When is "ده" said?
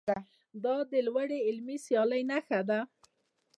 2.69-2.79